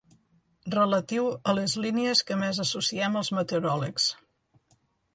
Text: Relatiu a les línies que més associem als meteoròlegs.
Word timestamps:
Relatiu 0.75 1.27
a 1.53 1.55
les 1.59 1.77
línies 1.85 2.25
que 2.31 2.39
més 2.41 2.65
associem 2.67 3.23
als 3.23 3.33
meteoròlegs. 3.39 4.13